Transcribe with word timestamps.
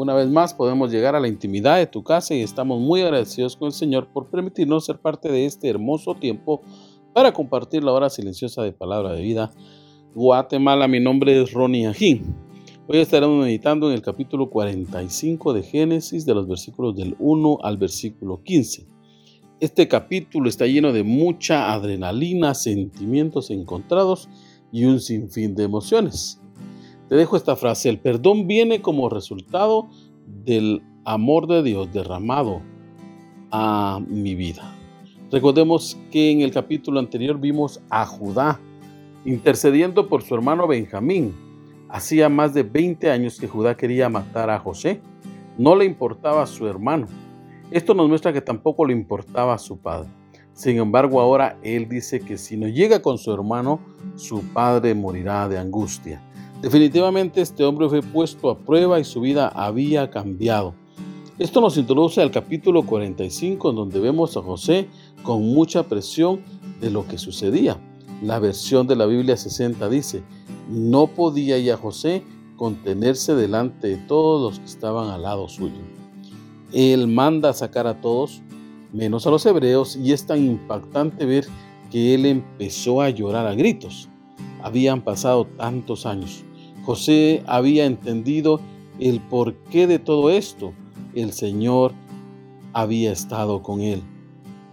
Una 0.00 0.14
vez 0.14 0.30
más 0.30 0.54
podemos 0.54 0.90
llegar 0.90 1.14
a 1.14 1.20
la 1.20 1.28
intimidad 1.28 1.76
de 1.76 1.86
tu 1.86 2.02
casa 2.02 2.34
y 2.34 2.40
estamos 2.40 2.80
muy 2.80 3.02
agradecidos 3.02 3.54
con 3.54 3.66
el 3.66 3.74
Señor 3.74 4.08
por 4.10 4.30
permitirnos 4.30 4.86
ser 4.86 4.98
parte 4.98 5.30
de 5.30 5.44
este 5.44 5.68
hermoso 5.68 6.14
tiempo 6.14 6.62
para 7.12 7.34
compartir 7.34 7.84
la 7.84 7.92
hora 7.92 8.08
silenciosa 8.08 8.62
de 8.62 8.72
palabra 8.72 9.12
de 9.12 9.20
vida. 9.20 9.50
Guatemala, 10.14 10.88
mi 10.88 11.00
nombre 11.00 11.42
es 11.42 11.52
Ronnie 11.52 11.86
Ajín. 11.86 12.34
Hoy 12.88 12.96
estaremos 12.96 13.44
meditando 13.44 13.90
en 13.90 13.94
el 13.94 14.00
capítulo 14.00 14.48
45 14.48 15.52
de 15.52 15.64
Génesis, 15.64 16.24
de 16.24 16.34
los 16.34 16.48
versículos 16.48 16.96
del 16.96 17.14
1 17.18 17.58
al 17.62 17.76
versículo 17.76 18.42
15. 18.42 18.88
Este 19.60 19.86
capítulo 19.86 20.48
está 20.48 20.66
lleno 20.66 20.94
de 20.94 21.02
mucha 21.02 21.74
adrenalina, 21.74 22.54
sentimientos 22.54 23.50
encontrados 23.50 24.30
y 24.72 24.86
un 24.86 24.98
sinfín 24.98 25.54
de 25.54 25.64
emociones. 25.64 26.40
Te 27.10 27.16
dejo 27.16 27.36
esta 27.36 27.56
frase, 27.56 27.88
el 27.88 27.98
perdón 27.98 28.46
viene 28.46 28.82
como 28.82 29.08
resultado 29.08 29.88
del 30.44 30.80
amor 31.04 31.48
de 31.48 31.64
Dios 31.64 31.92
derramado 31.92 32.62
a 33.50 33.98
mi 34.06 34.36
vida. 34.36 34.72
Recordemos 35.32 35.98
que 36.12 36.30
en 36.30 36.40
el 36.40 36.52
capítulo 36.52 37.00
anterior 37.00 37.40
vimos 37.40 37.82
a 37.90 38.06
Judá 38.06 38.60
intercediendo 39.24 40.08
por 40.08 40.22
su 40.22 40.36
hermano 40.36 40.68
Benjamín. 40.68 41.34
Hacía 41.88 42.28
más 42.28 42.54
de 42.54 42.62
20 42.62 43.10
años 43.10 43.40
que 43.40 43.48
Judá 43.48 43.76
quería 43.76 44.08
matar 44.08 44.48
a 44.48 44.60
José. 44.60 45.00
No 45.58 45.74
le 45.74 45.86
importaba 45.86 46.44
a 46.44 46.46
su 46.46 46.68
hermano. 46.68 47.08
Esto 47.72 47.92
nos 47.92 48.08
muestra 48.08 48.32
que 48.32 48.40
tampoco 48.40 48.86
le 48.86 48.92
importaba 48.92 49.54
a 49.54 49.58
su 49.58 49.78
padre. 49.78 50.08
Sin 50.52 50.78
embargo, 50.78 51.20
ahora 51.20 51.58
él 51.64 51.88
dice 51.88 52.20
que 52.20 52.38
si 52.38 52.56
no 52.56 52.68
llega 52.68 53.02
con 53.02 53.18
su 53.18 53.34
hermano, 53.34 53.80
su 54.14 54.44
padre 54.52 54.94
morirá 54.94 55.48
de 55.48 55.58
angustia. 55.58 56.22
Definitivamente 56.62 57.40
este 57.40 57.64
hombre 57.64 57.88
fue 57.88 58.02
puesto 58.02 58.50
a 58.50 58.58
prueba 58.58 59.00
y 59.00 59.04
su 59.04 59.22
vida 59.22 59.48
había 59.48 60.10
cambiado. 60.10 60.74
Esto 61.38 61.62
nos 61.62 61.78
introduce 61.78 62.20
al 62.20 62.30
capítulo 62.30 62.82
45 62.82 63.70
en 63.70 63.76
donde 63.76 63.98
vemos 63.98 64.36
a 64.36 64.42
José 64.42 64.86
con 65.22 65.42
mucha 65.42 65.84
presión 65.84 66.42
de 66.82 66.90
lo 66.90 67.08
que 67.08 67.16
sucedía. 67.16 67.78
La 68.22 68.38
versión 68.38 68.86
de 68.86 68.94
la 68.94 69.06
Biblia 69.06 69.38
60 69.38 69.88
dice, 69.88 70.22
no 70.68 71.06
podía 71.06 71.58
ya 71.58 71.78
José 71.78 72.22
contenerse 72.56 73.34
delante 73.34 73.88
de 73.88 73.96
todos 73.96 74.42
los 74.42 74.58
que 74.60 74.66
estaban 74.66 75.08
al 75.08 75.22
lado 75.22 75.48
suyo. 75.48 75.80
Él 76.74 77.06
manda 77.06 77.48
a 77.48 77.54
sacar 77.54 77.86
a 77.86 78.02
todos, 78.02 78.42
menos 78.92 79.26
a 79.26 79.30
los 79.30 79.46
hebreos, 79.46 79.96
y 79.96 80.12
es 80.12 80.26
tan 80.26 80.44
impactante 80.44 81.24
ver 81.24 81.46
que 81.90 82.14
él 82.14 82.26
empezó 82.26 83.00
a 83.00 83.08
llorar 83.08 83.46
a 83.46 83.54
gritos. 83.54 84.10
Habían 84.62 85.00
pasado 85.00 85.46
tantos 85.46 86.04
años. 86.04 86.44
José 86.84 87.42
había 87.46 87.86
entendido 87.86 88.60
el 88.98 89.20
porqué 89.20 89.86
de 89.86 89.98
todo 89.98 90.30
esto. 90.30 90.72
El 91.14 91.32
Señor 91.32 91.92
había 92.72 93.12
estado 93.12 93.62
con 93.62 93.80
él. 93.80 94.02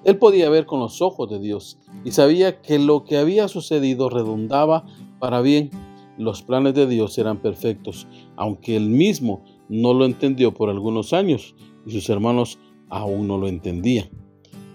Él 0.04 0.18
podía 0.18 0.50
ver 0.50 0.66
con 0.66 0.80
los 0.80 1.02
ojos 1.02 1.30
de 1.30 1.40
Dios 1.40 1.80
y 2.04 2.12
sabía 2.12 2.62
que 2.62 2.80
lo 2.80 3.04
que 3.04 3.18
había 3.18 3.48
sucedido 3.48 4.10
redundaba 4.10 4.86
para 5.20 5.42
bien. 5.42 5.70
Los 6.18 6.42
planes 6.42 6.74
de 6.74 6.88
Dios 6.88 7.18
eran 7.18 7.42
perfectos, 7.42 8.08
aunque 8.36 8.76
él 8.76 8.90
mismo 8.90 9.44
no 9.70 9.94
lo 9.94 10.06
entendió 10.06 10.54
por 10.54 10.70
algunos 10.70 11.14
años 11.14 11.56
y 11.86 11.92
sus 11.92 12.10
hermanos 12.10 12.58
aún 12.90 13.28
no 13.28 13.38
lo 13.38 13.48
entendían. 13.48 14.10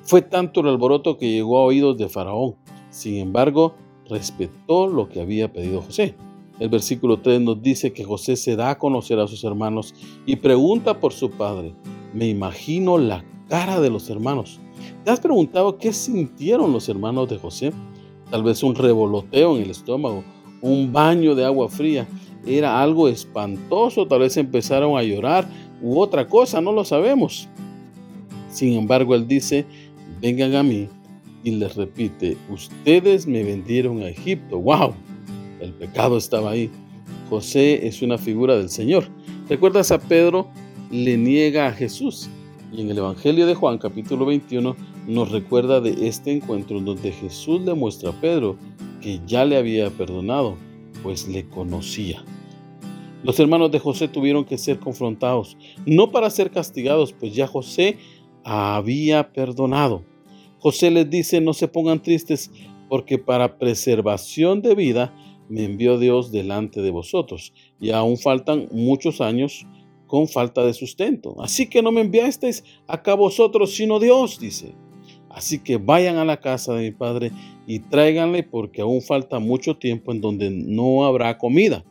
Fue 0.03 0.23
tanto 0.23 0.61
el 0.61 0.69
alboroto 0.69 1.17
que 1.17 1.31
llegó 1.31 1.59
a 1.59 1.65
oídos 1.65 1.97
de 1.97 2.09
Faraón. 2.09 2.57
Sin 2.91 3.17
embargo, 3.17 3.75
respetó 4.09 4.87
lo 4.87 5.09
que 5.09 5.21
había 5.21 5.53
pedido 5.53 5.81
José. 5.81 6.15
El 6.63 6.69
versículo 6.69 7.19
3 7.19 7.41
nos 7.41 7.61
dice 7.61 7.93
que 7.93 8.05
José 8.05 8.37
se 8.37 8.55
da 8.55 8.71
a 8.71 8.79
conocer 8.79 9.19
a 9.19 9.27
sus 9.27 9.43
hermanos 9.43 9.97
y 10.27 10.37
pregunta 10.37 11.01
por 11.01 11.13
su 11.13 11.29
padre. 11.29 11.75
Me 12.15 12.29
imagino 12.29 12.99
la 12.99 13.25
cara 13.49 13.81
de 13.81 13.91
los 13.91 14.09
hermanos. 14.09 14.61
¿Te 15.05 15.11
has 15.11 15.19
preguntado 15.19 15.77
qué 15.77 15.93
sintieron 15.93 16.73
los 16.73 16.89
hermanos 16.89 17.29
de 17.29 17.39
José? 17.39 17.73
Tal 18.31 18.45
vez 18.45 18.63
un 18.63 18.77
revoloteo 18.77 19.57
en 19.57 19.65
el 19.65 19.71
estómago, 19.73 20.23
un 20.61 20.93
baño 20.93 21.35
de 21.35 21.45
agua 21.45 21.69
fría. 21.69 22.07
Era 22.47 22.81
algo 22.81 23.09
espantoso, 23.09 24.07
tal 24.07 24.21
vez 24.21 24.37
empezaron 24.37 24.97
a 24.97 25.03
llorar 25.03 25.49
u 25.83 25.99
otra 25.99 26.29
cosa, 26.29 26.61
no 26.61 26.71
lo 26.71 26.85
sabemos. 26.85 27.49
Sin 28.51 28.75
embargo, 28.75 29.17
él 29.17 29.27
dice, 29.27 29.67
vengan 30.21 30.55
a 30.55 30.63
mí 30.63 30.87
y 31.43 31.51
les 31.51 31.75
repite, 31.75 32.37
ustedes 32.49 33.27
me 33.27 33.43
vendieron 33.43 34.01
a 34.03 34.11
Egipto. 34.11 34.61
¡Wow! 34.61 34.95
El 35.63 35.73
pecado 35.73 36.17
estaba 36.17 36.51
ahí. 36.51 36.71
José 37.31 37.87
es 37.87 38.03
una 38.03 38.19
figura 38.19 38.57
del 38.57 38.69
Señor. 38.69 39.07
¿Recuerdas 39.49 39.93
a 39.93 40.01
Pedro? 40.01 40.49
Le 40.91 41.17
niega 41.17 41.69
a 41.69 41.73
Jesús. 41.73 42.29
Y 42.73 42.81
en 42.81 42.91
el 42.91 42.99
Evangelio 42.99 43.47
de 43.47 43.55
Juan 43.55 43.79
capítulo 43.79 44.27
21 44.27 44.77
nos 45.07 45.31
recuerda 45.31 45.81
de 45.81 46.09
este 46.09 46.33
encuentro 46.33 46.81
donde 46.81 47.13
Jesús 47.13 47.61
le 47.61 47.75
muestra 47.75 48.11
a 48.11 48.21
Pedro 48.21 48.57
que 49.01 49.21
ya 49.25 49.45
le 49.45 49.57
había 49.57 49.89
perdonado, 49.91 50.57
pues 51.05 51.29
le 51.29 51.49
conocía. 51.49 52.25
Los 53.23 53.39
hermanos 53.39 53.71
de 53.71 53.79
José 53.79 54.09
tuvieron 54.09 54.45
que 54.45 54.59
ser 54.59 54.81
confrontados, 54.81 55.57
no 55.87 56.11
para 56.11 56.29
ser 56.29 56.51
castigados, 56.51 57.13
pues 57.13 57.35
ya 57.35 57.47
José 57.47 57.99
había 58.43 59.33
perdonado. 59.33 60.03
José 60.59 60.91
les 60.91 61.09
dice, 61.09 61.41
no 61.41 61.53
se 61.53 61.69
pongan 61.69 62.03
tristes, 62.03 62.51
porque 62.89 63.19
para 63.19 63.59
preservación 63.59 64.61
de 64.61 64.75
vida 64.75 65.15
me 65.49 65.65
envió 65.65 65.99
Dios 65.99 66.33
delante 66.33 66.83
de 66.83 66.91
vosotros, 66.91 67.53
y 67.81 67.91
aún 67.91 68.19
faltan 68.19 68.69
muchos 68.73 69.21
años 69.21 69.67
con 70.07 70.29
falta 70.29 70.65
de 70.65 70.75
sustento. 70.75 71.37
Así 71.41 71.69
que 71.69 71.83
no 71.83 71.91
me 71.91 72.03
enviasteis 72.03 72.65
acá 72.87 73.15
vosotros, 73.15 73.75
sino 73.75 73.99
Dios, 73.99 74.39
dice. 74.39 74.75
Así 75.31 75.59
que 75.61 75.79
vayan 75.79 76.17
a 76.17 76.27
la 76.27 76.41
casa 76.41 76.75
de 76.75 76.83
mi 76.83 76.91
padre 76.91 77.33
y 77.67 77.79
tráiganle 77.79 78.43
porque 78.43 78.83
aún 78.83 79.01
falta 79.01 79.39
mucho 79.39 79.79
tiempo 79.79 80.13
en 80.13 80.21
donde 80.21 80.51
no 80.51 81.07
habrá 81.07 81.39
comida. 81.39 81.85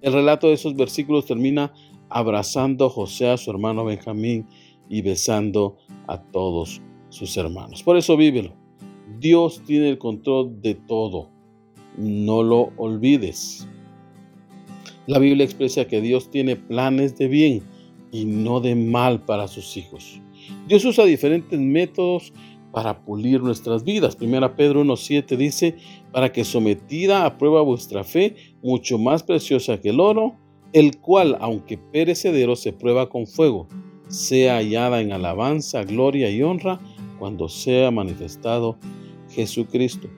El 0.00 0.14
relato 0.14 0.48
de 0.48 0.54
esos 0.54 0.74
versículos 0.74 1.26
termina 1.26 1.74
abrazando 2.08 2.86
a 2.86 2.90
José 2.90 3.28
a 3.28 3.36
su 3.36 3.50
hermano 3.50 3.84
Benjamín 3.84 4.46
y 4.88 5.02
besando 5.02 5.76
a 6.06 6.22
todos 6.22 6.80
sus 7.10 7.36
hermanos. 7.36 7.82
Por 7.82 7.98
eso 7.98 8.16
vívelo. 8.16 8.54
Dios 9.18 9.62
tiene 9.66 9.90
el 9.90 9.98
control 9.98 10.62
de 10.62 10.74
todo 10.74 11.35
no 11.96 12.42
lo 12.42 12.72
olvides. 12.76 13.66
La 15.06 15.18
Biblia 15.18 15.44
expresa 15.44 15.86
que 15.86 16.00
Dios 16.00 16.30
tiene 16.30 16.56
planes 16.56 17.16
de 17.16 17.28
bien 17.28 17.62
y 18.10 18.24
no 18.24 18.60
de 18.60 18.74
mal 18.74 19.24
para 19.24 19.48
sus 19.48 19.76
hijos. 19.76 20.20
Dios 20.66 20.84
usa 20.84 21.04
diferentes 21.04 21.58
métodos 21.58 22.32
para 22.72 23.04
pulir 23.04 23.40
nuestras 23.40 23.84
vidas. 23.84 24.16
Primera 24.16 24.54
Pedro 24.56 24.84
1.7 24.84 25.36
dice, 25.36 25.76
para 26.12 26.32
que 26.32 26.44
sometida 26.44 27.24
a 27.24 27.38
prueba 27.38 27.62
vuestra 27.62 28.04
fe, 28.04 28.36
mucho 28.62 28.98
más 28.98 29.22
preciosa 29.22 29.80
que 29.80 29.90
el 29.90 30.00
oro, 30.00 30.34
el 30.72 30.98
cual, 30.98 31.38
aunque 31.40 31.78
perecedero, 31.78 32.56
se 32.56 32.72
prueba 32.72 33.08
con 33.08 33.26
fuego, 33.26 33.66
sea 34.08 34.56
hallada 34.56 35.00
en 35.00 35.12
alabanza, 35.12 35.84
gloria 35.84 36.30
y 36.30 36.42
honra 36.42 36.80
cuando 37.18 37.48
sea 37.48 37.90
manifestado 37.90 38.76
Jesucristo. 39.30 40.08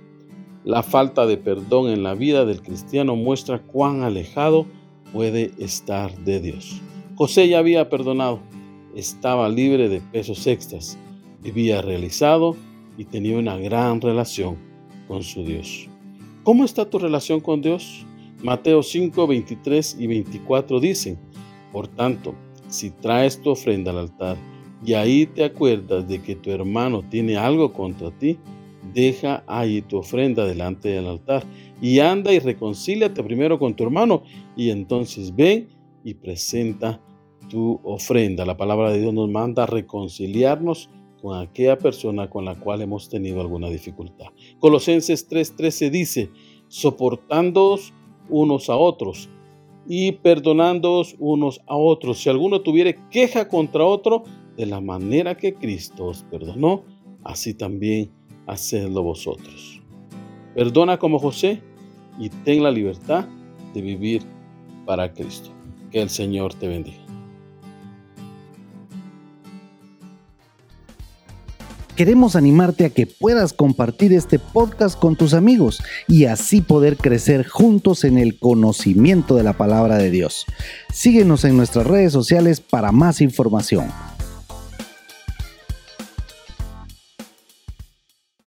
La 0.69 0.83
falta 0.83 1.25
de 1.25 1.39
perdón 1.39 1.89
en 1.89 2.03
la 2.03 2.15
vida 2.15 2.45
del 2.45 2.61
cristiano 2.61 3.17
muestra 3.17 3.59
cuán 3.59 4.03
alejado 4.03 4.67
puede 5.15 5.51
estar 5.57 6.15
de 6.19 6.41
Dios. 6.41 6.83
José 7.15 7.49
ya 7.49 7.59
había 7.59 7.89
perdonado, 7.89 8.41
estaba 8.95 9.49
libre 9.49 9.89
de 9.89 10.03
pesos 10.03 10.47
extras, 10.47 10.99
vivía 11.43 11.81
realizado 11.81 12.55
y 12.99 13.07
tenía 13.07 13.39
una 13.39 13.57
gran 13.57 14.03
relación 14.03 14.59
con 15.09 15.23
su 15.23 15.43
Dios. 15.43 15.89
¿Cómo 16.43 16.67
está 16.67 16.85
tu 16.85 16.99
relación 16.99 17.41
con 17.41 17.63
Dios? 17.63 18.05
Mateo 18.43 18.83
5, 18.83 19.27
23 19.27 19.97
y 19.99 20.07
24 20.07 20.81
dicen, 20.81 21.19
por 21.73 21.89
tanto, 21.89 22.35
si 22.69 22.91
traes 22.91 23.41
tu 23.41 23.49
ofrenda 23.49 23.91
al 23.91 24.01
altar 24.01 24.37
y 24.85 24.93
ahí 24.93 25.25
te 25.25 25.45
acuerdas 25.45 26.07
de 26.07 26.21
que 26.21 26.37
tu 26.37 26.51
hermano 26.51 27.03
tiene 27.09 27.39
algo 27.39 27.73
contra 27.73 28.11
ti, 28.11 28.37
deja 28.93 29.45
ahí 29.47 29.83
tu 29.83 29.99
ofrenda 29.99 30.47
delante 30.47 30.89
del 30.89 31.07
altar 31.07 31.45
y 31.81 32.01
anda 32.01 32.33
y 32.33 32.39
reconcíliate 32.39 33.23
primero 33.23 33.59
con 33.59 33.75
tu 33.75 33.85
hermano 33.85 34.23
y 34.57 34.71
entonces 34.71 35.35
ven 35.35 35.69
y 36.05 36.15
presenta 36.15 37.01
tu 37.49 37.81
ofrenda. 37.83 38.45
La 38.45 38.57
palabra 38.57 38.91
de 38.91 39.01
Dios 39.01 39.15
nos 39.15 39.29
manda 39.29 39.67
reconciliarnos 39.67 40.91
con 41.21 41.39
aquella 41.39 41.79
persona 41.79 42.31
con 42.31 42.45
la 42.45 42.55
cual 42.55 42.83
hemos 42.83 43.09
tenido 43.09 43.41
alguna 43.41 43.69
dificultad. 43.69 44.27
Colosenses 44.61 45.29
3:13 45.29 45.91
dice, 45.91 46.31
soportándoos 46.69 47.93
unos 48.29 48.69
a 48.69 48.77
otros 48.77 49.29
y 49.89 50.13
perdonándoos 50.13 51.17
unos 51.19 51.61
a 51.67 51.77
otros. 51.77 52.19
Si 52.19 52.29
alguno 52.29 52.61
tuviere 52.61 52.99
queja 53.11 53.49
contra 53.49 53.85
otro, 53.85 54.25
de 54.57 54.67
la 54.67 54.81
manera 54.81 55.37
que 55.37 55.55
Cristo 55.55 56.07
os 56.07 56.25
perdonó, 56.25 56.85
así 57.25 57.55
también 57.55 58.11
hacedlo 58.49 59.03
vosotros. 59.03 59.81
Perdona 60.55 60.99
como 60.99 61.19
José 61.19 61.63
y 62.19 62.31
ten 62.31 62.63
la 62.63 62.71
libertad 62.71 63.27
de 63.75 63.83
vivir 63.83 64.23
para 64.85 65.13
Cristo. 65.13 65.51
Que 65.93 66.03
el 66.03 66.11
Señor 66.11 66.55
te 66.55 66.67
bendiga. 66.67 66.99
Queremos 71.95 72.37
animarte 72.37 72.85
a 72.85 72.91
que 72.91 73.09
puedas 73.09 73.53
compartir 73.53 74.13
este 74.13 74.39
podcast 74.39 74.97
con 74.97 75.17
tus 75.17 75.35
amigos 75.35 75.83
y 76.07 76.27
así 76.27 76.61
poder 76.61 76.97
crecer 76.97 77.45
juntos 77.45 78.05
en 78.05 78.19
el 78.19 78.39
conocimiento 78.39 79.35
de 79.35 79.43
la 79.43 79.55
palabra 79.55 79.99
de 79.99 80.09
Dios. 80.11 80.47
Síguenos 80.93 81.45
en 81.45 81.57
nuestras 81.57 81.89
redes 81.89 82.13
sociales 82.13 82.61
para 82.61 82.93
más 82.93 83.21
información. 83.21 83.89